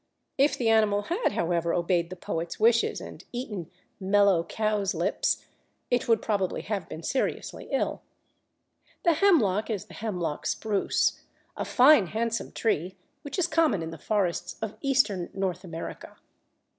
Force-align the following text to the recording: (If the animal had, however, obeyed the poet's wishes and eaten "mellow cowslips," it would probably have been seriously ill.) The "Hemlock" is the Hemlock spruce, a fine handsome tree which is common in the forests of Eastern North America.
(If 0.39 0.57
the 0.57 0.67
animal 0.67 1.03
had, 1.03 1.33
however, 1.33 1.75
obeyed 1.75 2.09
the 2.09 2.15
poet's 2.15 2.59
wishes 2.59 2.99
and 2.99 3.23
eaten 3.31 3.69
"mellow 3.99 4.43
cowslips," 4.43 5.45
it 5.91 6.07
would 6.07 6.23
probably 6.23 6.63
have 6.63 6.89
been 6.89 7.03
seriously 7.03 7.67
ill.) 7.69 8.01
The 9.03 9.13
"Hemlock" 9.13 9.69
is 9.69 9.85
the 9.85 9.93
Hemlock 9.93 10.47
spruce, 10.47 11.21
a 11.55 11.65
fine 11.65 12.07
handsome 12.07 12.51
tree 12.51 12.95
which 13.21 13.37
is 13.37 13.45
common 13.45 13.83
in 13.83 13.91
the 13.91 13.99
forests 13.99 14.55
of 14.59 14.75
Eastern 14.81 15.29
North 15.35 15.63
America. 15.63 16.17